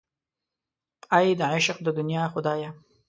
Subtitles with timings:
[1.15, 2.69] اې د عشق د دنیا خدایه.